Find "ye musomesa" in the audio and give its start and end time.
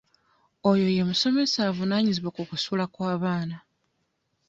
0.95-1.57